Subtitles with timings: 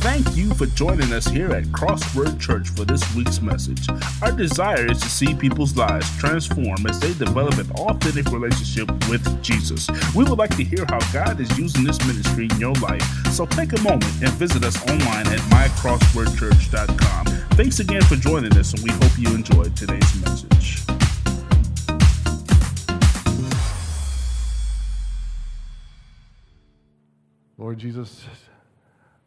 [0.00, 3.86] Thank you for joining us here at Crossword Church for this week's message.
[4.22, 9.42] Our desire is to see people's lives transform as they develop an authentic relationship with
[9.42, 9.86] Jesus.
[10.16, 13.44] We would like to hear how God is using this ministry in your life, so
[13.44, 17.26] take a moment and visit us online at mycrosswordchurch.com.
[17.58, 20.78] Thanks again for joining us, and we hope you enjoyed today's message.
[27.58, 28.24] Lord Jesus,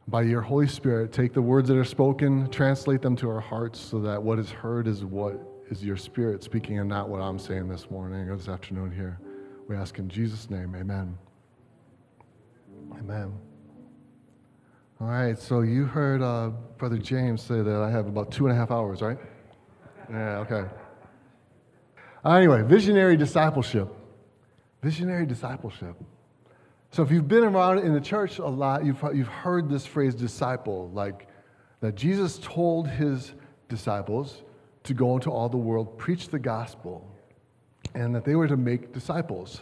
[0.08, 3.80] by your Holy Spirit, take the words that are spoken, translate them to our hearts
[3.80, 7.40] so that what is heard is what is your Spirit speaking and not what I'm
[7.40, 9.20] saying this morning or this afternoon here.
[9.68, 11.18] We ask in Jesus' name, amen.
[13.00, 13.34] Amen.
[15.00, 18.56] All right, so you heard uh, Brother James say that I have about two and
[18.56, 19.18] a half hours, right?
[20.10, 20.66] Yeah, okay.
[22.26, 23.88] Anyway, visionary discipleship.
[24.82, 25.96] Visionary discipleship.
[26.94, 30.14] So if you've been around in the church a lot, you've, you've heard this phrase
[30.14, 31.28] disciple, like
[31.80, 33.34] that Jesus told his
[33.68, 34.44] disciples
[34.84, 37.10] to go into all the world, preach the gospel,
[37.96, 39.62] and that they were to make disciples.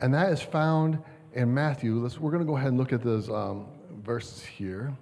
[0.00, 1.98] And that is found in Matthew.
[2.00, 3.68] Let's, we're going to go ahead and look at those um,
[4.04, 4.94] verses here.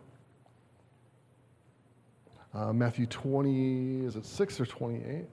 [2.54, 5.24] Uh, Matthew 20, is it 6 or 28?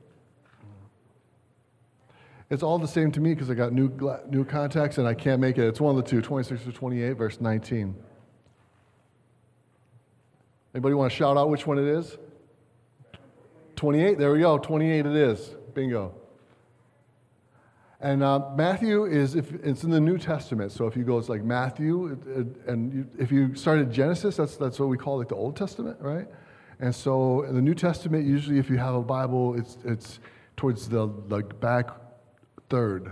[2.51, 3.89] It's all the same to me because I got new,
[4.29, 5.65] new contacts and I can't make it.
[5.65, 7.95] It's one of the two 26 or 28, verse 19.
[10.75, 12.17] Anybody want to shout out which one it is?
[13.77, 14.57] 28, there we go.
[14.57, 15.55] 28 it is.
[15.73, 16.13] Bingo.
[18.01, 20.73] And uh, Matthew is, if it's in the New Testament.
[20.73, 24.35] So if you go, it's like Matthew, it, it, and you, if you started Genesis,
[24.35, 26.27] that's, that's what we call like the Old Testament, right?
[26.81, 30.19] And so in the New Testament, usually if you have a Bible, it's, it's
[30.57, 31.91] towards the like back
[32.71, 33.11] third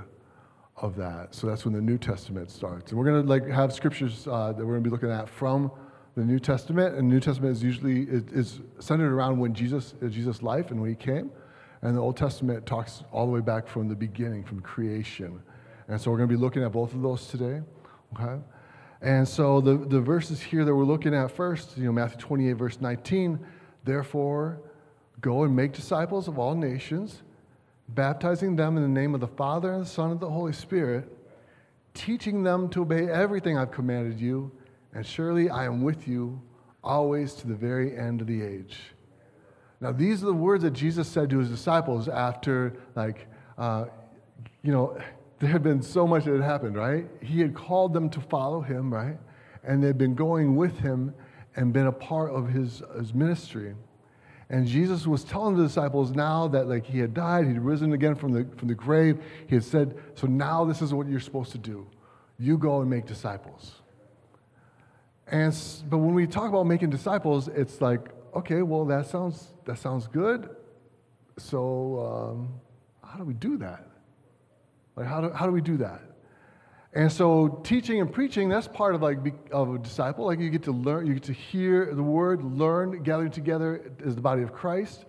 [0.78, 1.36] of that.
[1.36, 2.92] So that's when the New Testament starts.
[2.92, 5.28] And we're going to like have scriptures uh, that we're going to be looking at
[5.30, 5.70] from
[6.16, 6.96] the New Testament.
[6.96, 10.90] And New Testament is usually is, is centered around when Jesus Jesus' life and when
[10.90, 11.30] he came.
[11.82, 15.42] And the Old Testament talks all the way back from the beginning, from creation.
[15.88, 17.62] And so we're going to be looking at both of those today.
[18.16, 18.42] Okay?
[19.02, 22.54] And so the, the verses here that we're looking at first, you know, Matthew 28,
[22.54, 23.40] verse 19,
[23.86, 24.62] therefore
[25.22, 27.24] go and make disciples of all nations
[27.96, 31.12] baptizing them in the name of the Father and the Son and the Holy Spirit,
[31.94, 34.52] teaching them to obey everything I've commanded you,
[34.94, 36.42] and surely I am with you
[36.84, 38.80] always to the very end of the age.
[39.82, 43.28] Now, these are the words that Jesus said to his disciples after, like,
[43.58, 43.86] uh,
[44.62, 44.98] you know,
[45.40, 47.06] there had been so much that had happened, right?
[47.22, 49.18] He had called them to follow him, right?
[49.64, 51.14] And they'd been going with him
[51.56, 53.74] and been a part of his, his ministry.
[54.50, 58.16] And Jesus was telling the disciples now that like he had died, he'd risen again
[58.16, 59.22] from the, from the grave.
[59.48, 61.86] He had said, so now this is what you're supposed to do.
[62.40, 63.74] You go and make disciples.
[65.28, 65.56] And,
[65.88, 70.08] but when we talk about making disciples, it's like, okay, well, that sounds, that sounds
[70.08, 70.50] good.
[71.38, 72.60] So um,
[73.04, 73.86] how do we do that?
[74.96, 76.02] Like, how do, how do we do that?
[76.94, 79.20] And so teaching and preaching, that's part of like
[79.52, 80.26] of a disciple.
[80.26, 84.16] Like you get to learn, you get to hear the word, learn, gathering together as
[84.16, 85.06] the body of Christ,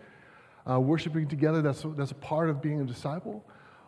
[0.70, 3.44] uh, worshiping together, that's, that's a part of being a disciple.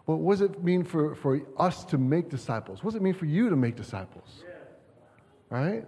[0.06, 2.82] But what does it mean for, for us to make disciples?
[2.82, 4.42] What does it mean for you to make disciples?
[5.50, 5.84] Right?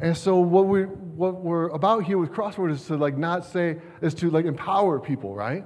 [0.00, 3.76] And so what we what we're about here with Crossword is to like not say
[4.00, 5.64] is to like empower people, right?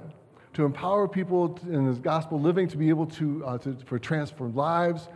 [0.55, 4.55] To empower people in this gospel living to be able to, uh, to for transformed
[4.55, 5.07] lives,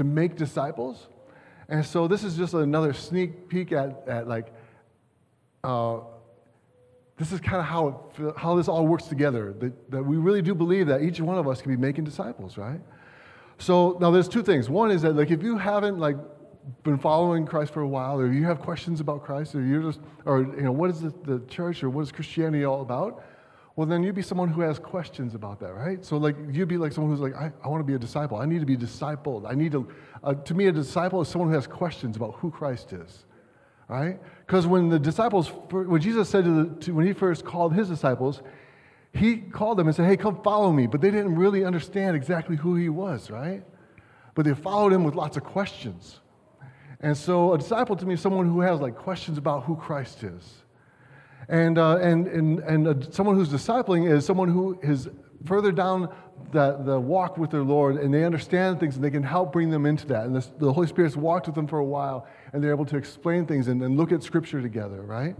[0.00, 1.08] to make disciples.
[1.68, 4.46] And so this is just another sneak peek at, at like,
[5.62, 5.98] uh,
[7.18, 9.52] this is kind of how, how this all works together.
[9.58, 12.56] That, that we really do believe that each one of us can be making disciples,
[12.56, 12.80] right?
[13.58, 14.70] So now there's two things.
[14.70, 16.16] One is that like if you haven't like
[16.82, 20.00] been following Christ for a while, or you have questions about Christ, or you're just,
[20.24, 23.22] or you know, what is the, the church or what is Christianity all about?
[23.80, 26.04] Well, then you'd be someone who has questions about that, right?
[26.04, 28.36] So, like, you'd be like someone who's like, I, I want to be a disciple.
[28.36, 29.50] I need to be discipled.
[29.50, 29.88] I need to,
[30.22, 33.24] uh, to me, a disciple is someone who has questions about who Christ is,
[33.88, 34.20] right?
[34.46, 37.88] Because when the disciples, when Jesus said to, the, to, when he first called his
[37.88, 38.42] disciples,
[39.14, 40.86] he called them and said, hey, come follow me.
[40.86, 43.64] But they didn't really understand exactly who he was, right?
[44.34, 46.20] But they followed him with lots of questions.
[47.00, 50.22] And so, a disciple to me is someone who has like questions about who Christ
[50.22, 50.60] is.
[51.50, 55.08] And, uh, and, and, and uh, someone who's discipling is someone who is
[55.44, 56.08] further down
[56.52, 59.68] the, the walk with their Lord and they understand things and they can help bring
[59.68, 60.26] them into that.
[60.26, 63.46] And the Holy Spirit's walked with them for a while and they're able to explain
[63.46, 65.34] things and, and look at Scripture together, right?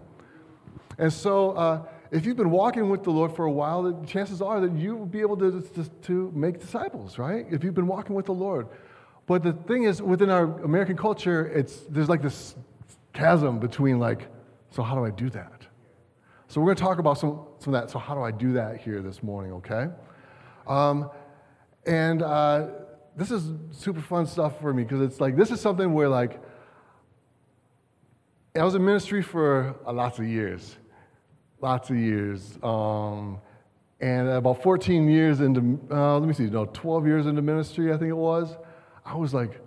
[0.98, 4.42] And so, uh, if you've been walking with the Lord for a while, the chances
[4.42, 7.46] are that you will be able to, to, to make disciples, right?
[7.52, 8.66] If you've been walking with the Lord.
[9.26, 12.56] But the thing is, within our American culture, it's, there's like this
[13.12, 14.26] chasm between like
[14.72, 15.59] So, how do I do that?
[16.50, 17.92] So, we're going to talk about some, some of that.
[17.92, 19.86] So, how do I do that here this morning, okay?
[20.66, 21.08] Um,
[21.86, 22.66] and uh,
[23.16, 26.42] this is super fun stuff for me because it's like, this is something where, like,
[28.56, 30.76] I was in ministry for uh, lots of years,
[31.60, 32.58] lots of years.
[32.64, 33.38] Um,
[34.00, 37.96] and about 14 years into, uh, let me see, no, 12 years into ministry, I
[37.96, 38.56] think it was,
[39.04, 39.60] I was like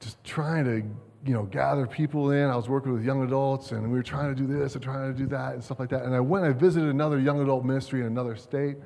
[0.00, 0.82] just trying to,
[1.26, 2.48] you know, gather people in.
[2.48, 5.12] I was working with young adults and we were trying to do this and trying
[5.12, 6.04] to do that and stuff like that.
[6.04, 8.76] And I went, I visited another young adult ministry in another state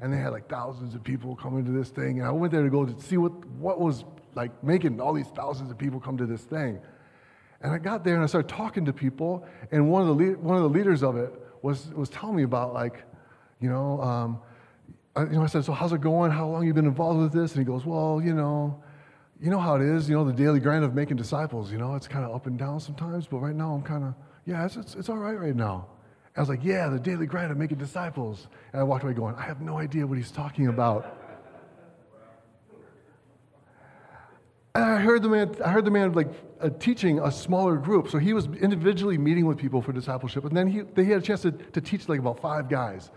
[0.00, 2.20] and they had like thousands of people coming to this thing.
[2.20, 4.04] And I went there to go to see what, what was
[4.34, 6.78] like making all these thousands of people come to this thing.
[7.60, 10.36] And I got there and I started talking to people, and one of the, lead,
[10.36, 13.02] one of the leaders of it was, was telling me about, like,
[13.60, 14.40] you know, um,
[15.16, 16.30] I, you know, I said, so how's it going?
[16.30, 17.56] How long you been involved with this?
[17.56, 18.80] And he goes, well, you know,
[19.40, 21.94] you know how it is, you know, the daily grind of making disciples, you know,
[21.94, 24.14] it's kind of up and down sometimes, but right now I'm kind of,
[24.46, 25.86] yeah, it's, it's, it's all right right now.
[26.36, 28.46] I was like, yeah, the daily grind of making disciples.
[28.72, 31.16] And I walked away going, I have no idea what he's talking about.
[34.76, 36.28] And I heard the man, I heard the man like
[36.60, 38.08] uh, teaching a smaller group.
[38.08, 40.44] So he was individually meeting with people for discipleship.
[40.44, 43.10] And then he, they had a chance to, to teach like about five guys.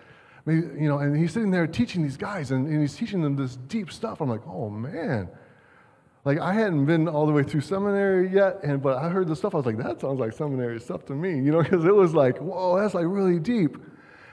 [0.45, 3.35] Maybe, you know, and he's sitting there teaching these guys and, and he's teaching them
[3.35, 4.21] this deep stuff.
[4.21, 5.29] I'm like, oh man.
[6.23, 9.35] Like I hadn't been all the way through seminary yet, and but I heard the
[9.35, 9.55] stuff.
[9.55, 12.13] I was like, that sounds like seminary stuff to me, you know, because it was
[12.13, 13.77] like, whoa, that's like really deep.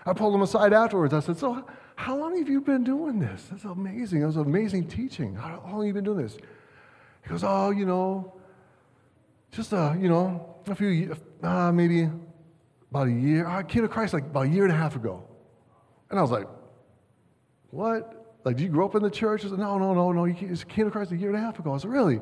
[0.05, 1.15] I pulled him aside afterwards.
[1.15, 1.65] I said, so
[1.97, 3.49] how long have you been doing this?
[3.51, 4.23] That's amazing.
[4.23, 5.35] It was amazing teaching.
[5.35, 6.37] How long have you been doing this?
[7.23, 8.35] He goes, oh, you know,
[9.51, 12.09] just a, you know, a few, uh, maybe
[12.91, 13.47] about a year.
[13.47, 15.25] I came to Christ like about a year and a half ago.
[16.11, 16.47] And I was like,
[17.71, 18.18] what?
[18.45, 19.45] Like, do you grow up in the church?
[19.45, 20.25] I said, no, no, no, no.
[20.25, 21.75] You came to Christ a year and a half ago.
[21.75, 22.21] I said, really?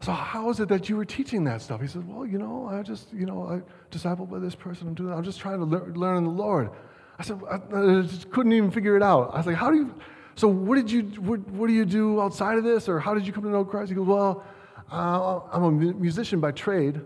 [0.00, 1.80] So how is it that you were teaching that stuff?
[1.80, 4.88] He said, well, you know, I just, you know, I discipled by this person.
[4.88, 5.16] I'm doing that.
[5.16, 6.70] I'm just trying to learn, learn the Lord.
[7.18, 9.32] I said, I, I just couldn't even figure it out.
[9.32, 9.94] I was like, how do you,
[10.34, 12.88] so what did you, what, what do you do outside of this?
[12.88, 13.90] Or how did you come to know Christ?
[13.90, 14.44] He goes, well,
[14.90, 17.00] uh, I'm a musician by trade.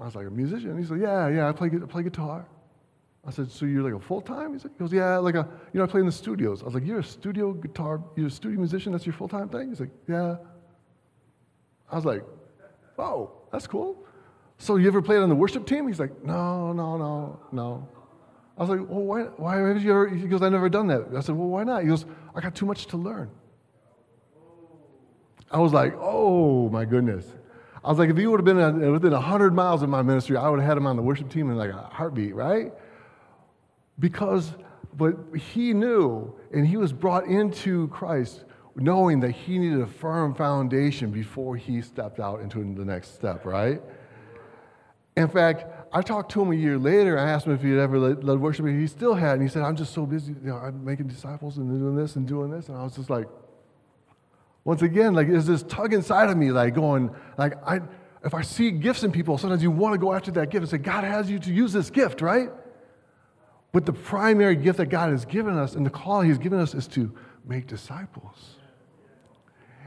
[0.00, 0.76] I was like, a musician?
[0.76, 2.46] He said, yeah, yeah, I play, I play guitar.
[3.26, 4.52] I said, so you're like a full-time?
[4.52, 6.62] He, said, he goes, yeah, like a, you know, I play in the studios.
[6.62, 9.70] I was like, you're a studio guitar, you're a studio musician, that's your full-time thing?
[9.70, 10.36] He's like, yeah.
[11.90, 12.22] I was like,
[12.98, 14.04] oh, that's cool.
[14.58, 15.88] So you ever played on the worship team?
[15.88, 17.88] He's like, no, no, no, no.
[18.56, 20.08] I was like, well, why, why have you ever?
[20.08, 21.08] He goes, I've never done that.
[21.14, 21.82] I said, well, why not?
[21.82, 23.30] He goes, I got too much to learn.
[25.50, 27.26] I was like, oh my goodness.
[27.84, 30.36] I was like, if you would have been uh, within 100 miles of my ministry,
[30.36, 32.72] I would have had him on the worship team in like a heartbeat, right?
[33.98, 34.52] Because,
[34.94, 38.44] but he knew, and he was brought into Christ
[38.76, 43.46] knowing that he needed a firm foundation before he stepped out into the next step,
[43.46, 43.80] right?
[45.16, 47.18] In fact, I talked to him a year later.
[47.18, 48.66] I asked him if he had ever led, led worship.
[48.66, 49.34] He still had.
[49.34, 50.34] And he said, I'm just so busy.
[50.34, 52.68] You know, I'm making disciples and doing this and doing this.
[52.68, 53.26] And I was just like,
[54.64, 57.80] once again, like, there's this tug inside of me, like going, like, I,
[58.24, 60.68] if I see gifts in people, sometimes you want to go after that gift and
[60.68, 62.50] say, God has you to use this gift, right?
[63.76, 66.72] But the primary gift that God has given us and the call He's given us
[66.72, 67.12] is to
[67.44, 68.56] make disciples.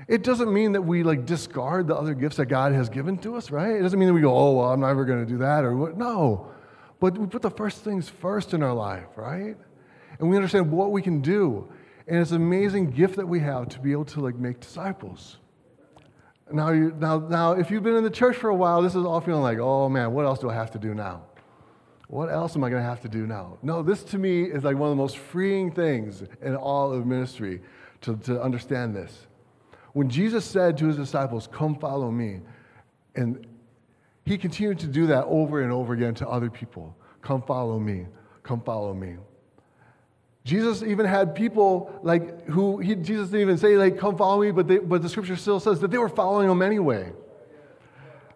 [0.07, 3.35] It doesn't mean that we like discard the other gifts that God has given to
[3.35, 3.77] us, right?
[3.77, 5.75] It doesn't mean that we go, oh, well, I'm never going to do that or
[5.75, 5.97] what.
[5.97, 6.51] No.
[6.99, 9.57] But we put the first things first in our life, right?
[10.19, 11.67] And we understand what we can do.
[12.07, 15.37] And it's an amazing gift that we have to be able to like make disciples.
[16.51, 19.03] Now, you, now, now, if you've been in the church for a while, this is
[19.03, 21.23] all feeling like, oh man, what else do I have to do now?
[22.09, 23.59] What else am I going to have to do now?
[23.61, 27.05] No, this to me is like one of the most freeing things in all of
[27.05, 27.61] ministry
[28.01, 29.27] to, to understand this.
[29.93, 32.41] When Jesus said to his disciples, Come follow me,
[33.15, 33.45] and
[34.25, 38.07] he continued to do that over and over again to other people Come follow me,
[38.43, 39.17] come follow me.
[40.45, 44.51] Jesus even had people like who he, Jesus didn't even say like come follow me,
[44.51, 47.11] but they, but the scripture still says that they were following him anyway.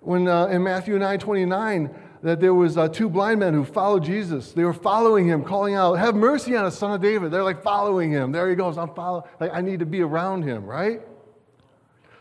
[0.02, 4.04] When uh, in Matthew 9 29, that there was uh, two blind men who followed
[4.04, 4.54] Jesus.
[4.54, 7.62] They were following him, calling out, "Have mercy on us, son of David." They're like
[7.62, 8.32] following him.
[8.32, 8.78] There he goes.
[8.78, 9.24] I'm following.
[9.40, 11.02] Like I need to be around him, right?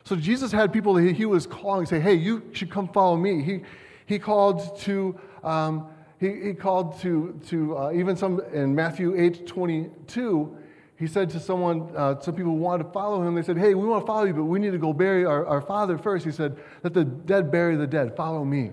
[0.04, 3.42] So Jesus had people that he was calling, say, hey, you should come follow me.
[3.42, 3.62] He,
[4.06, 5.86] he called to, um,
[6.18, 10.56] he, he, called to, to uh, even some in Matthew 8 22,
[10.98, 13.34] he said to someone, uh, some people wanted to follow him.
[13.34, 15.46] They said, hey, we want to follow you, but we need to go bury our,
[15.46, 16.24] our father first.
[16.24, 18.16] He said, let the dead bury the dead.
[18.16, 18.72] Follow me.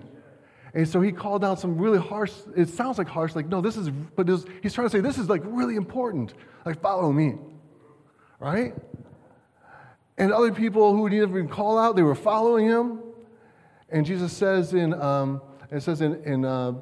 [0.74, 3.76] And so he called out some really harsh, it sounds like harsh, like, no, this
[3.76, 4.28] is, but
[4.62, 6.34] he's trying to say, this is like really important.
[6.64, 7.34] Like, follow me.
[8.38, 8.74] Right?
[10.16, 13.00] And other people who didn't even call out, they were following him.
[13.88, 16.74] And Jesus says in, um, it says in, in uh,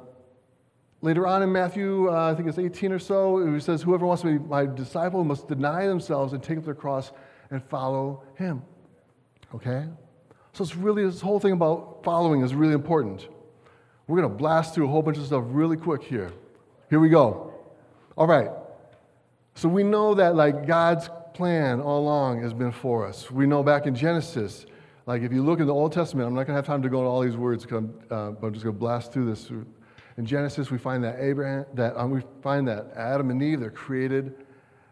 [1.01, 4.21] Later on in Matthew, uh, I think it's 18 or so, it says, Whoever wants
[4.23, 7.13] to be my disciple must deny themselves and take up their cross
[7.51, 8.63] and follow him.
[9.55, 9.85] Okay?
[10.51, 13.29] So it's really, this whole thing about following is really important.
[14.09, 16.33] We're going to blast through a whole bunch of stuff really quick here.
[16.89, 17.53] Here we go.
[18.17, 18.49] All right.
[19.53, 23.29] So we know that, like, God's plan all along has been for us.
[23.29, 24.65] We know back in Genesis,
[25.05, 26.89] like, if you look in the Old Testament, I'm not going to have time to
[26.89, 29.51] go into all these words, I'm, uh, but I'm just going to blast through this.
[30.17, 33.69] In Genesis, we find that Abraham, that um, we find that Adam and Eve, they're
[33.69, 34.33] created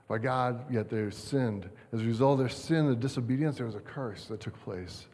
[0.08, 1.68] by God, yet they're sinned.
[1.92, 5.08] As a result of their sin, the disobedience, there was a curse that took place.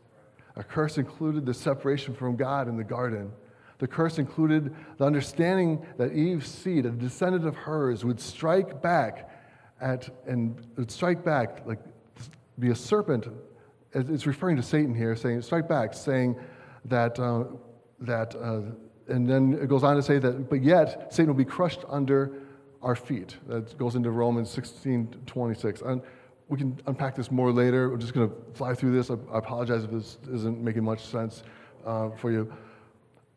[0.57, 3.31] A curse included the separation from God in the garden.
[3.79, 9.29] The curse included the understanding that Eve's seed, a descendant of hers, would strike back
[9.81, 11.79] at and would strike back like
[12.59, 13.27] be a serpent.
[13.93, 16.35] It's referring to Satan here, saying strike back, saying
[16.85, 17.45] that uh,
[17.99, 18.61] that, uh,
[19.07, 22.33] and then it goes on to say that, but yet Satan will be crushed under
[22.81, 23.37] our feet.
[23.47, 25.81] That goes into Romans 16, 26.
[25.81, 26.01] And
[26.49, 27.89] we can unpack this more later.
[27.89, 29.09] We're just going to fly through this.
[29.09, 31.43] I, I, apologize if this isn't making much sense
[31.85, 32.51] uh, for you.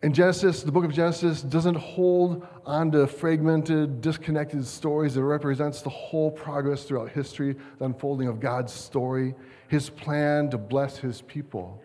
[0.02, 5.16] In Genesis, the book of Genesis doesn't hold on to fragmented, disconnected stories.
[5.16, 9.34] It represents the whole progress throughout history, the unfolding of God's story,
[9.68, 11.80] his plan to bless his people.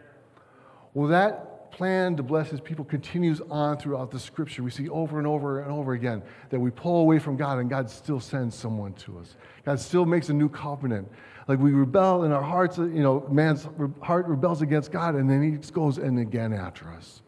[0.93, 4.61] Well, that plan to bless his people continues on throughout the scripture.
[4.61, 7.69] We see over and over and over again that we pull away from God and
[7.69, 9.37] God still sends someone to us.
[9.65, 11.09] God still makes a new covenant.
[11.47, 13.69] Like we rebel in our hearts, you know, man's
[14.01, 17.21] heart rebels against God and then he goes and again after us.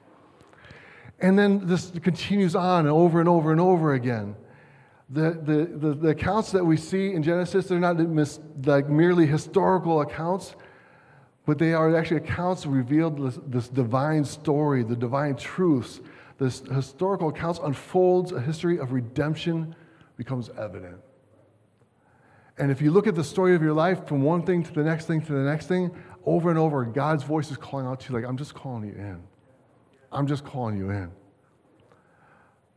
[1.24, 4.36] And then this continues on over and over and over again.
[5.10, 9.25] The, the, the, the accounts that we see in Genesis, they're not mis, like merely
[9.25, 10.56] historical accounts,
[11.46, 16.01] but they are actually accounts revealed this, this divine story, the divine truths.
[16.39, 19.75] This historical accounts unfolds a history of redemption
[20.18, 21.00] becomes evident.
[22.58, 24.84] And if you look at the story of your life from one thing to the
[24.84, 25.89] next thing to the next thing,
[26.25, 28.94] over and over, God's voice is calling out to you, like, I'm just calling you
[28.94, 29.24] in.
[30.13, 31.12] I'm just calling you in.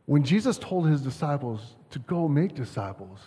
[0.05, 3.19] When Jesus told his disciples to go make disciples,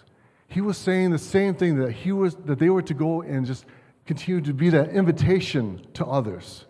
[0.49, 3.47] he was saying the same thing that he was that they were to go and
[3.47, 3.67] just
[4.07, 6.65] continue to be that invitation to others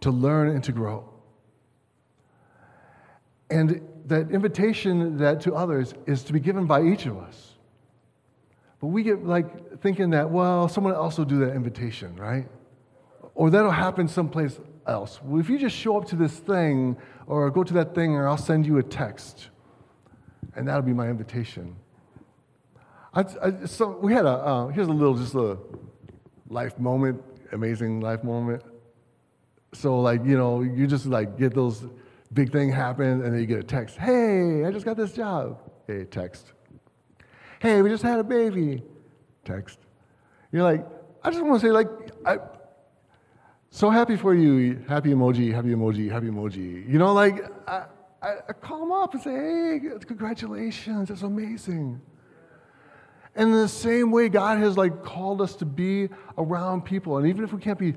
[0.00, 1.08] to learn and to grow.
[3.50, 7.54] And that invitation that to others is to be given by each of us.
[8.80, 12.48] But we get like thinking that, well, someone else will do that invitation, right?
[13.34, 15.20] Or that'll happen someplace else.
[15.22, 16.96] Well, if you just show up to this thing
[17.26, 19.48] or go to that thing or I'll send you a text,
[20.54, 21.76] and that'll be my invitation.
[23.14, 25.58] I, I, so we had a, uh, here's a little, just a
[26.48, 27.22] life moment,
[27.52, 28.62] amazing life moment.
[29.72, 31.84] So like, you know, you just like get those
[32.32, 33.96] big thing happen and then you get a text.
[33.96, 35.58] Hey, I just got this job.
[35.86, 36.52] Hey, text.
[37.60, 38.82] Hey, we just had a baby.
[39.44, 39.78] Text.
[40.52, 40.86] You're like,
[41.22, 41.88] I just want to say like,
[42.24, 42.38] I,
[43.70, 44.84] so happy for you.
[44.88, 46.88] Happy emoji, happy emoji, happy emoji.
[46.88, 47.84] You know, like, I,
[48.20, 52.00] I, I call them up and say, hey, congratulations, that's amazing.
[53.36, 57.18] And in the same way, God has like called us to be around people.
[57.18, 57.94] And even if we can't be,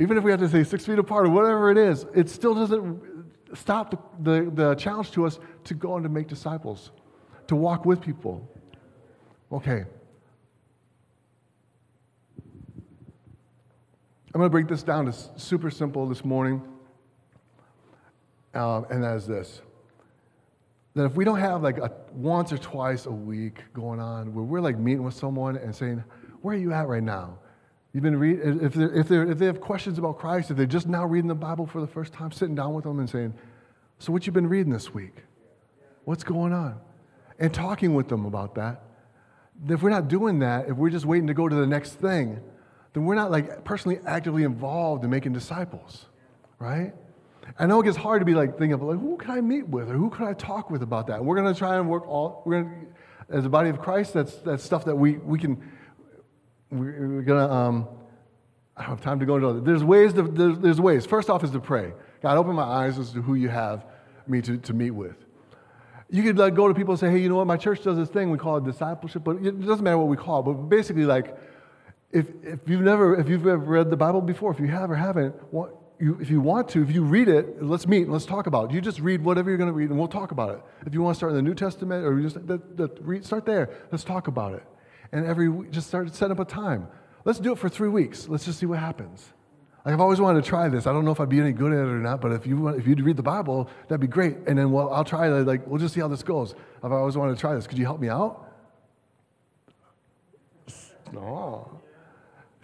[0.00, 2.54] even if we have to say six feet apart or whatever it is, it still
[2.54, 3.02] doesn't
[3.54, 6.90] stop the, the, the challenge to us to go and to make disciples,
[7.48, 8.48] to walk with people.
[9.52, 9.84] Okay.
[14.34, 16.62] I'm going to break this down to super simple this morning,
[18.54, 19.62] um, and that is this
[20.98, 24.44] that if we don't have like a once or twice a week going on where
[24.44, 26.02] we're like meeting with someone and saying,
[26.42, 27.38] Where are you at right now?
[27.92, 30.66] You've been read, if, they're, if, they're, if they have questions about Christ, if they're
[30.66, 33.32] just now reading the Bible for the first time, sitting down with them and saying,
[33.98, 35.14] So, what you been reading this week?
[36.04, 36.80] What's going on?
[37.38, 38.82] And talking with them about that.
[39.68, 42.40] If we're not doing that, if we're just waiting to go to the next thing,
[42.92, 46.06] then we're not like personally actively involved in making disciples,
[46.58, 46.92] right?
[47.58, 49.68] I know it gets hard to be like thinking of like who can I meet
[49.68, 51.24] with or who can I talk with about that.
[51.24, 52.70] We're to try and work all we're to,
[53.30, 54.14] as a body of Christ.
[54.14, 55.62] That's that's stuff that we we can
[56.70, 57.88] we're to um,
[58.78, 59.60] I don't have time to go into.
[59.60, 61.04] There's ways to, there's, there's ways.
[61.04, 61.92] First off is to pray.
[62.22, 63.84] God, open my eyes as to who you have
[64.26, 65.16] me to, to meet with.
[66.10, 67.46] You could like go to people and say, hey, you know what?
[67.46, 70.16] My church does this thing we call it discipleship, but it doesn't matter what we
[70.16, 70.42] call it.
[70.44, 71.36] But basically, like
[72.10, 74.96] if, if you've never, if you've ever read the Bible before, if you have or
[74.96, 78.24] haven't, what, you, if you want to, if you read it, let's meet and let's
[78.24, 78.74] talk about it.
[78.74, 80.62] You just read whatever you're going to read and we'll talk about it.
[80.86, 83.44] If you want to start in the New Testament or just the, the, read, start
[83.44, 84.62] there, let's talk about it.
[85.12, 86.88] And every week, just start set up a time.
[87.24, 88.28] Let's do it for three weeks.
[88.28, 89.32] Let's just see what happens.
[89.84, 90.86] Like I've always wanted to try this.
[90.86, 92.56] I don't know if I'd be any good at it or not, but if you
[92.58, 94.36] want, if you'd read the Bible, that'd be great.
[94.46, 95.46] And then well, I'll try it.
[95.46, 96.54] Like we'll just see how this goes.
[96.82, 97.66] I've always wanted to try this.
[97.66, 98.46] Could you help me out?
[101.12, 101.80] No.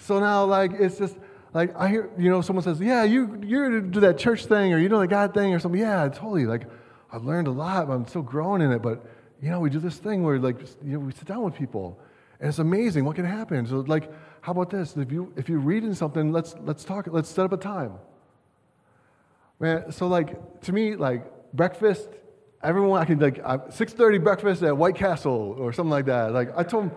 [0.04, 1.16] So now, like, it's just
[1.54, 4.74] like I hear, you know, someone says, "Yeah, you you're to do that church thing,
[4.74, 6.44] or you know the God thing, or something." Yeah, totally.
[6.44, 6.64] Like,
[7.10, 7.88] I've learned a lot.
[7.88, 9.02] but I'm still growing in it, but
[9.40, 11.98] you know, we do this thing where like, you know, we sit down with people,
[12.38, 13.66] and it's amazing what can happen.
[13.66, 14.94] So, like, how about this?
[14.94, 17.06] If you if you're reading something, let's let's talk.
[17.10, 17.94] Let's set up a time.
[19.58, 22.10] Man, so like to me, like breakfast.
[22.62, 26.34] Everyone, I can like six thirty breakfast at White Castle or something like that.
[26.34, 26.90] Like I told,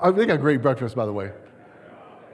[0.00, 1.32] I they got great breakfast by the way.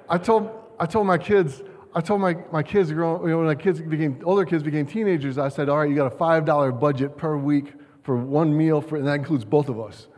[0.08, 1.62] I told I told my kids.
[1.96, 5.38] I told my, my kids, you know, when my kids became, older kids became teenagers,
[5.38, 8.96] I said, all right, you got a $5 budget per week for one meal, for,
[8.96, 10.08] and that includes both of us.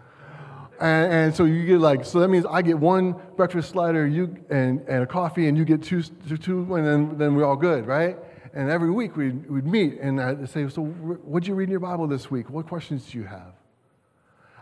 [0.80, 4.36] And, and, so you get like, so that means I get one breakfast slider you,
[4.48, 7.86] and, and a coffee, and you get two, two and then, then we're all good,
[7.86, 8.16] right?
[8.54, 11.80] And every week we'd, we'd meet, and I'd say, so what'd you read in your
[11.80, 12.48] Bible this week?
[12.48, 13.55] What questions do you have?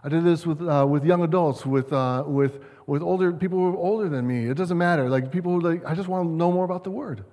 [0.05, 3.69] I did this with, uh, with young adults, with, uh, with, with older people who
[3.69, 4.47] are older than me.
[4.47, 5.09] It doesn't matter.
[5.09, 7.25] Like people who like, I just want to know more about the Word.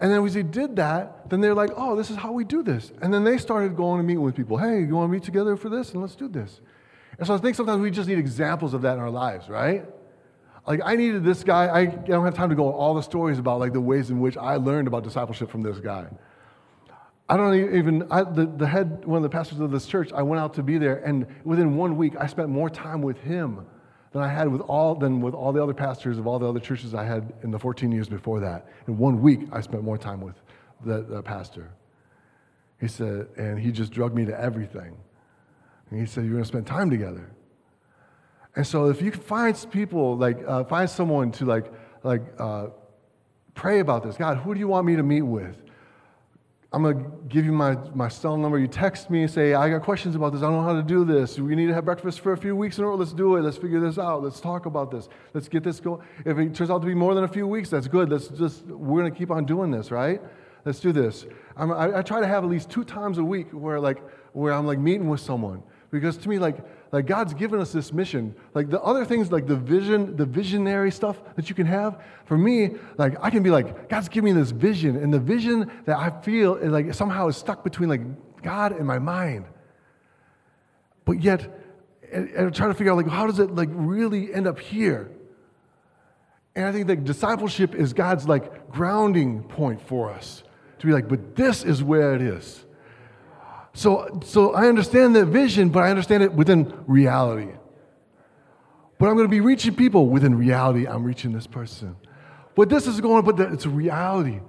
[0.00, 2.62] And then as we did that, then they're like, oh, this is how we do
[2.62, 2.90] this.
[3.02, 4.56] And then they started going and meeting with people.
[4.56, 5.92] Hey, you want to meet together for this?
[5.92, 6.60] And let's do this.
[7.18, 9.84] And so I think sometimes we just need examples of that in our lives, right?
[10.66, 11.74] Like I needed this guy.
[11.74, 14.36] I don't have time to go all the stories about like the ways in which
[14.36, 16.06] I learned about discipleship from this guy.
[17.28, 20.22] I don't even, I, the, the head, one of the pastors of this church, I
[20.22, 23.66] went out to be there, and within one week, I spent more time with him
[24.12, 26.60] than I had with all, than with all the other pastors of all the other
[26.60, 28.68] churches I had in the 14 years before that.
[28.86, 30.36] In one week, I spent more time with
[30.84, 31.70] the, the pastor.
[32.80, 34.96] He said, and he just drugged me to everything.
[35.90, 37.30] And he said, You're going to spend time together.
[38.54, 42.68] And so if you find people, like, uh, find someone to, like, like uh,
[43.54, 45.65] pray about this God, who do you want me to meet with?
[46.76, 48.58] I'm going to give you my, my cell number.
[48.58, 50.42] You text me and say, I got questions about this.
[50.42, 51.38] I don't know how to do this.
[51.38, 52.96] We need to have breakfast for a few weeks in a row.
[52.96, 53.40] Let's do it.
[53.40, 54.22] Let's figure this out.
[54.22, 55.08] Let's talk about this.
[55.32, 56.02] Let's get this going.
[56.26, 58.10] If it turns out to be more than a few weeks, that's good.
[58.10, 60.20] Let's just, we're going to keep on doing this, right?
[60.66, 61.24] Let's do this.
[61.56, 64.02] I, I try to have at least two times a week where, like,
[64.34, 65.62] where I'm like meeting with someone.
[65.90, 66.58] Because to me, like,
[66.96, 68.34] like God's given us this mission.
[68.54, 72.02] Like the other things, like the vision, the visionary stuff that you can have.
[72.24, 75.70] For me, like I can be like, God's giving me this vision, and the vision
[75.84, 78.00] that I feel is like somehow is stuck between like
[78.40, 79.44] God and my mind.
[81.04, 81.60] But yet,
[82.10, 85.10] and, and trying to figure out like how does it like really end up here?
[86.54, 90.44] And I think that discipleship is God's like grounding point for us
[90.78, 92.64] to be like, but this is where it is.
[93.76, 97.50] So, so I understand that vision, but I understand it within reality.
[98.98, 100.86] But I'm going to be reaching people within reality.
[100.86, 101.94] I'm reaching this person.
[102.54, 104.40] But this is going, but it's reality.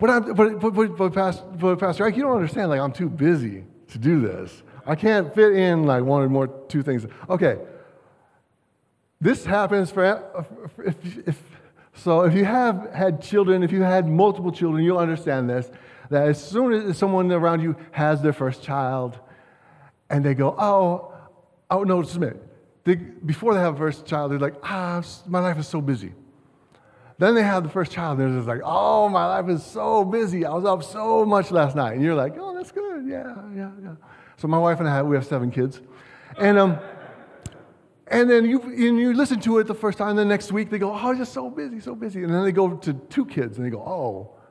[0.00, 2.70] But, I'm, but, but, but, but, Pastor, but Pastor you don't understand.
[2.70, 4.64] Like, I'm too busy to do this.
[4.84, 7.06] I can't fit in like one or more two things.
[7.30, 7.58] Okay.
[9.20, 11.40] This happens for, if, if,
[11.94, 15.70] so if you have had children, if you had multiple children, you'll understand this
[16.12, 19.18] that as soon as someone around you has their first child
[20.10, 21.14] and they go, oh,
[21.70, 22.40] oh no, minute.
[22.84, 26.12] They, before they have a first child, they're like, ah, my life is so busy.
[27.18, 30.04] Then they have the first child, and they're just like, oh, my life is so
[30.04, 30.44] busy.
[30.44, 31.92] I was up so much last night.
[31.92, 33.06] And you're like, oh, that's good.
[33.06, 33.94] Yeah, yeah, yeah.
[34.36, 35.80] So my wife and I, we have seven kids.
[36.36, 36.78] And, um,
[38.08, 40.68] and then you, and you listen to it the first time, and the next week
[40.68, 42.24] they go, oh, just so busy, so busy.
[42.24, 44.41] And then they go to two kids, and they go, oh,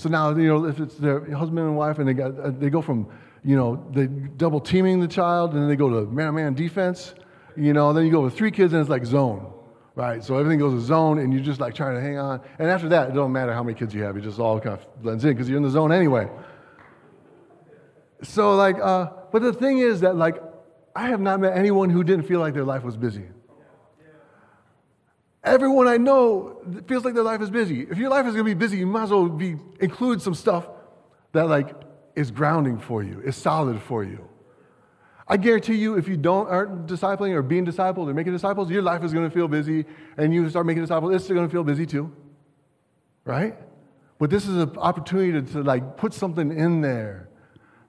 [0.00, 2.70] so now, you know, if it's their husband and wife and they, got, uh, they
[2.70, 3.06] go from,
[3.44, 7.14] you know, they double teaming the child and then they go to man man defense,
[7.54, 9.52] you know, then you go with three kids and it's like zone,
[9.96, 10.24] right?
[10.24, 12.40] So everything goes to zone and you're just like trying to hang on.
[12.58, 14.78] And after that, it doesn't matter how many kids you have, it just all kind
[14.78, 16.30] of blends in because you're in the zone anyway.
[18.22, 20.42] So, like, uh, but the thing is that, like,
[20.96, 23.24] I have not met anyone who didn't feel like their life was busy.
[25.42, 27.86] Everyone I know feels like their life is busy.
[27.90, 30.34] If your life is going to be busy, you might as well be, include some
[30.34, 30.68] stuff
[31.32, 31.74] that like
[32.14, 34.28] is grounding for you, is solid for you.
[35.26, 38.82] I guarantee you, if you don't aren't discipling or being discipled or making disciples, your
[38.82, 39.86] life is going to feel busy,
[40.18, 42.12] and you start making disciples, it's going to feel busy too,
[43.24, 43.56] right?
[44.18, 47.30] But this is an opportunity to, to like put something in there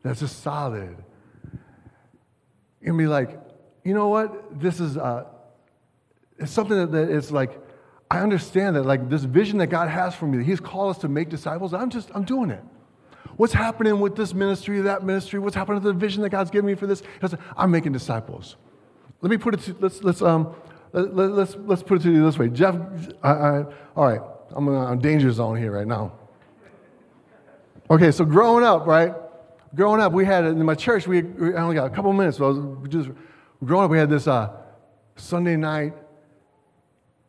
[0.04, 0.96] that's just solid,
[2.84, 3.38] and be like,
[3.84, 4.62] you know what?
[4.62, 4.96] This is.
[4.96, 5.26] Uh,
[6.42, 7.60] it's something that, that it's like,
[8.10, 11.08] I understand that, like, this vision that God has for me, He's called us to
[11.08, 11.74] make disciples.
[11.74, 12.62] I'm just, I'm doing it.
[13.38, 15.40] What's happening with this ministry, that ministry?
[15.40, 17.02] What's happening to the vision that God's given me for this?
[17.56, 18.58] I'm making disciples.
[19.22, 20.54] Let me put it to, let's, let's, um,
[20.92, 22.50] let, let's, let's put it to you this way.
[22.50, 22.76] Jeff,
[23.24, 24.22] I, I, all right.
[24.54, 26.12] I'm a danger zone here right now.
[27.90, 29.14] Okay, so growing up, right?
[29.76, 31.08] Growing up, we had in my church.
[31.08, 32.38] We, we only got a couple minutes.
[32.38, 33.10] So I was just
[33.64, 33.92] growing up.
[33.92, 34.52] We had this uh,
[35.16, 35.94] Sunday night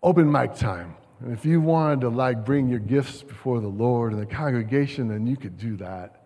[0.03, 0.95] open mic time.
[1.21, 5.09] And if you wanted to like bring your gifts before the Lord and the congregation,
[5.09, 6.25] then you could do that.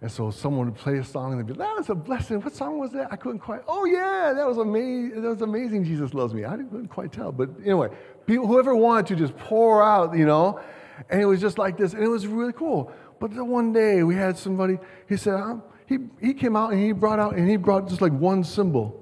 [0.00, 2.40] And so someone would play a song and they'd be, that was a blessing.
[2.40, 3.08] What song was that?
[3.10, 5.22] I couldn't quite, oh yeah, that was amazing.
[5.22, 5.84] That was amazing.
[5.84, 6.44] Jesus loves me.
[6.44, 7.32] I couldn't quite tell.
[7.32, 7.88] But anyway,
[8.26, 10.60] people, whoever wanted to just pour out, you know,
[11.08, 11.94] and it was just like this.
[11.94, 12.92] And it was really cool.
[13.20, 16.82] But then one day we had somebody, he said, um, he, he came out and
[16.82, 19.00] he brought out, and he brought just like one cymbal.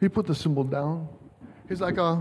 [0.00, 1.08] He put the cymbal down.
[1.68, 2.16] He's like, uh,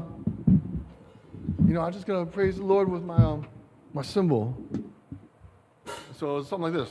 [1.71, 3.47] you know, I'm just going to praise the Lord with my, um,
[3.93, 4.53] my cymbal.
[6.17, 6.89] So something like this.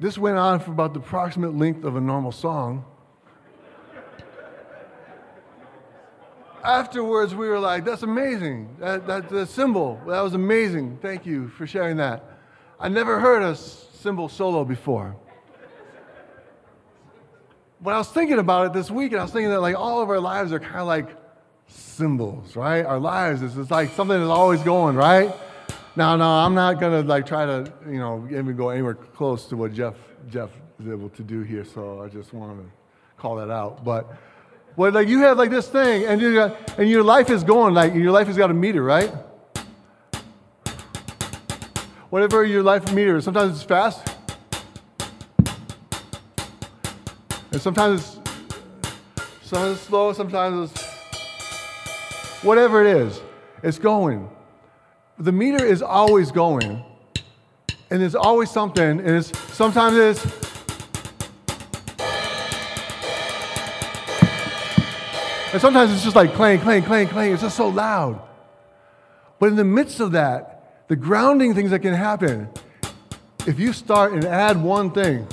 [0.00, 2.84] This went on for about the approximate length of a normal song.
[6.64, 8.74] Afterwards, we were like, that's amazing.
[8.80, 10.98] That, that, the cymbal, that was amazing.
[11.00, 12.24] Thank you for sharing that.
[12.80, 15.14] I never heard a cymbal solo before.
[17.80, 20.02] But I was thinking about it this week, and I was thinking that like all
[20.02, 21.08] of our lives are kind of like
[21.68, 22.84] cymbals, right?
[22.84, 25.32] Our lives is like something that's always going, right?
[25.94, 29.56] Now, no, I'm not gonna like try to, you know, even go anywhere close to
[29.56, 29.94] what Jeff
[30.28, 31.64] Jeff is able to do here.
[31.64, 32.70] So I just wanted to
[33.16, 33.84] call that out.
[33.84, 34.12] But,
[34.76, 37.74] but like you have like this thing, and you got, and your life is going
[37.74, 39.12] like your life has got a meter, right?
[42.10, 44.16] Whatever your life meter, sometimes it's fast,
[47.58, 48.40] and sometimes it's,
[49.42, 50.84] sometimes it's slow, sometimes it's
[52.42, 53.20] whatever it is,
[53.62, 54.28] it's going
[55.18, 56.84] the meter is always going,
[57.90, 60.24] and there's always something, and it's sometimes it's
[65.52, 67.32] and sometimes it's just like clang, clang, clang, clang.
[67.32, 68.22] It's just so loud.
[69.40, 72.48] But in the midst of that, the grounding things that can happen,
[73.46, 75.26] if you start and add one thing,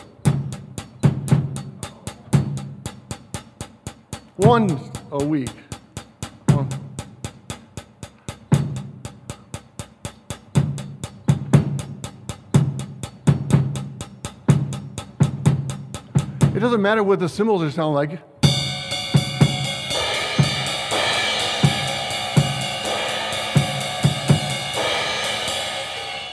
[4.38, 5.50] one a week,
[16.56, 18.12] It doesn't matter what the cymbals are sound like.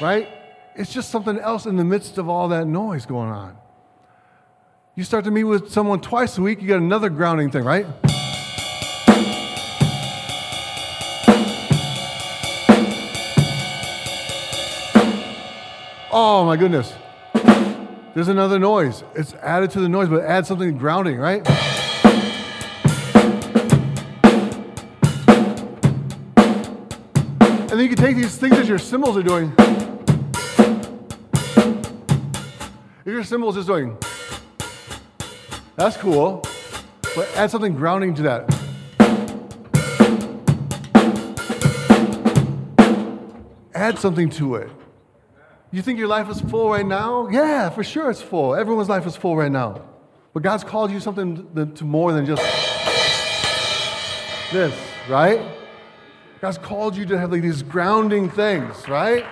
[0.01, 0.29] Right?
[0.77, 3.57] It's just something else in the midst of all that noise going on.
[4.95, 7.87] You start to meet with someone twice a week, you get another grounding thing, right?
[16.13, 16.93] Oh my goodness.
[18.13, 19.03] There's another noise.
[19.15, 21.41] It's added to the noise, but add something grounding, right?
[27.47, 29.55] And then you can take these things that your cymbals are doing.
[33.07, 33.97] If your cymbals is doing,
[35.77, 36.43] that's cool,
[37.17, 38.49] but add something grounding to that.
[43.75, 44.71] Add something to it.
[45.71, 47.29] You think your life is full right now?
[47.29, 48.55] Yeah, for sure it's full.
[48.55, 49.83] Everyone's life is full right now.
[50.35, 52.43] But God's called you something to more than just
[54.53, 54.75] this,
[55.09, 55.41] right?
[56.41, 59.25] God's called you to have like these grounding things, right?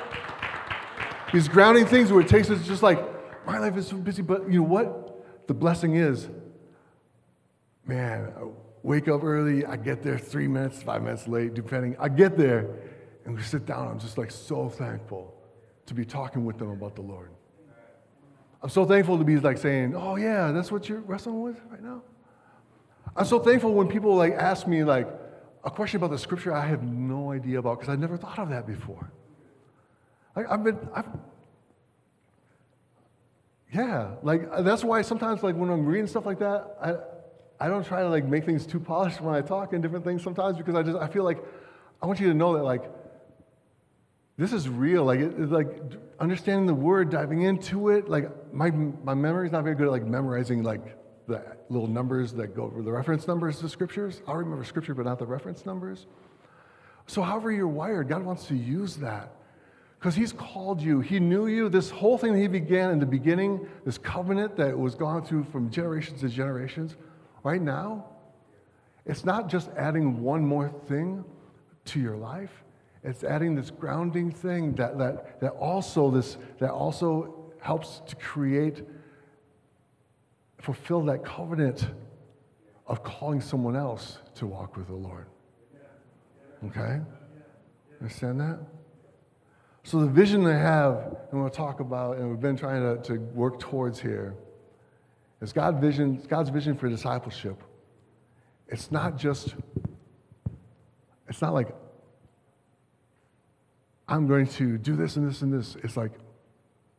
[1.33, 2.99] These grounding things where it takes us just like,
[3.47, 5.10] my life is so busy, but you know what?
[5.51, 6.29] The blessing is,
[7.85, 8.45] man, I
[8.85, 11.97] wake up early, I get there three minutes, five minutes late, depending.
[11.99, 12.71] I get there
[13.25, 13.89] and we sit down.
[13.89, 15.35] I'm just like so thankful
[15.87, 17.33] to be talking with them about the Lord.
[18.63, 21.83] I'm so thankful to be like saying, "Oh yeah, that's what you're wrestling with right
[21.83, 22.03] now."
[23.17, 25.09] I'm so thankful when people like ask me like
[25.65, 28.51] a question about the scripture I have no idea about because I never thought of
[28.51, 29.11] that before.
[30.37, 31.09] Like I've been, I've,
[33.73, 37.69] yeah, like uh, that's why sometimes like when I'm reading stuff like that, I, I
[37.69, 40.57] don't try to like make things too polished when I talk and different things sometimes
[40.57, 41.39] because I just I feel like
[42.03, 42.91] I want you to know that like
[44.41, 45.05] this is real.
[45.05, 45.69] Like, it, like
[46.19, 48.09] understanding the word, diving into it.
[48.09, 50.97] Like, my, my memory is not very good at like memorizing like
[51.29, 54.23] the little numbers that go over the reference numbers to scriptures.
[54.27, 56.07] I'll remember scripture, but not the reference numbers.
[57.07, 59.35] So, however you're wired, God wants to use that
[60.01, 61.01] because He's called you.
[61.01, 61.69] He knew you.
[61.69, 65.45] This whole thing that He began in the beginning, this covenant that was gone through
[65.45, 66.97] from generations to generations,
[67.43, 68.07] right now,
[69.05, 71.23] it's not just adding one more thing
[71.85, 72.65] to your life.
[73.05, 78.83] It's adding this grounding thing that, that, that also this that also helps to create
[80.61, 81.89] fulfill that covenant
[82.87, 85.27] of calling someone else to walk with the Lord.
[86.67, 87.01] Okay?
[88.01, 88.59] Understand that?
[89.83, 93.19] So, the vision I have, and we'll talk about, and we've been trying to, to
[93.19, 94.35] work towards here,
[95.41, 97.63] is God vision, God's vision for discipleship.
[98.69, 99.55] It's not just,
[101.29, 101.69] it's not like,
[104.07, 105.77] I'm going to do this and this and this.
[105.83, 106.13] It's like,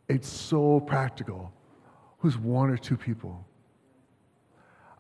[0.08, 1.54] it's so practical.
[2.20, 3.46] Who's one or two people?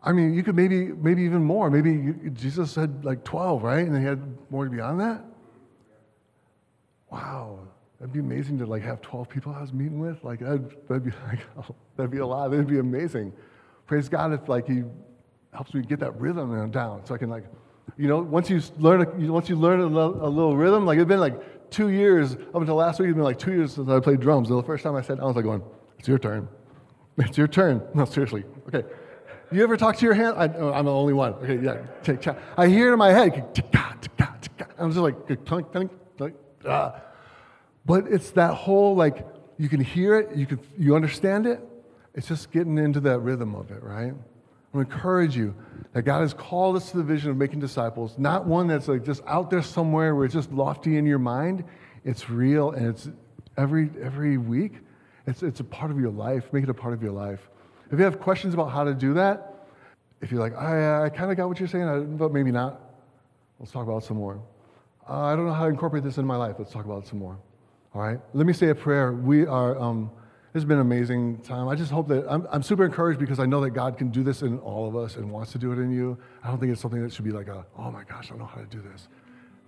[0.04, 1.70] I mean, you could maybe, maybe even more.
[1.70, 3.86] Maybe you, Jesus said like 12, right?
[3.86, 5.24] And he had more beyond that?
[7.12, 7.60] Wow.
[8.00, 10.24] That'd be amazing to like have 12 people I was meeting with.
[10.24, 12.50] Like that'd, that'd be like, oh, that'd be a lot.
[12.50, 13.34] That'd be amazing.
[13.86, 14.84] Praise God if like he
[15.54, 17.44] helps me get that rhythm down so I can like,
[17.98, 20.98] you know, once you learn, a, once you learn a, little, a little rhythm, like
[20.98, 23.90] it's been like two years, up until last week, it's been like two years since
[23.90, 24.50] I played drums.
[24.50, 25.62] And the first time I said, I was like going,
[26.00, 26.48] it's your turn.
[27.18, 27.82] It's your turn.
[27.94, 28.46] No, seriously.
[28.68, 28.88] Okay.
[29.52, 30.36] You ever talk to your hand?
[30.38, 31.34] I, oh, am the only one.
[31.34, 32.36] Okay, yeah.
[32.58, 33.64] I hear it in my head.
[34.78, 35.92] I'm just like, clink, clink,
[36.68, 37.02] ah.
[37.86, 39.26] But it's that whole like
[39.58, 41.60] you can hear it, you can you understand it.
[42.14, 44.14] It's just getting into that rhythm of it, right?
[44.74, 45.56] I encourage you
[45.94, 49.06] that God has called us to the vision of making disciples, not one that's like
[49.06, 51.64] just out there somewhere where it's just lofty in your mind.
[52.06, 53.10] It's real and it's
[53.58, 54.74] every every week.
[55.28, 56.52] It's it's a part of your life.
[56.54, 57.50] Make it a part of your life.
[57.92, 59.68] If you have questions about how to do that,
[60.22, 62.80] if you're like, I, I kind of got what you're saying, but maybe not,
[63.60, 64.42] let's talk about it some more.
[65.10, 66.56] Uh, I don't know how to incorporate this in my life.
[66.58, 67.38] Let's talk about it some more.
[67.94, 68.20] All right?
[68.34, 69.14] Let me say a prayer.
[69.14, 70.12] We are, um,
[70.54, 71.68] this has been an amazing time.
[71.68, 74.24] I just hope that, I'm, I'm super encouraged because I know that God can do
[74.24, 76.18] this in all of us and wants to do it in you.
[76.44, 78.40] I don't think it's something that should be like a, oh my gosh, I don't
[78.40, 79.08] know how to do this.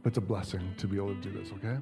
[0.01, 1.77] But it's a blessing to be able to do this, okay?